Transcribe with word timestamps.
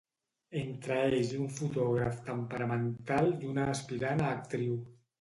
Entre 0.61 0.97
ells 1.09 1.35
un 1.41 1.51
fotògraf 1.59 2.19
temperamental 2.33 3.33
i 3.39 3.55
una 3.55 3.71
aspirant 3.79 4.29
a 4.29 4.37
actriu. 4.41 4.85